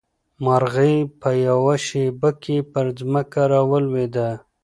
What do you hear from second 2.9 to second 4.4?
ځمکه راولوېده.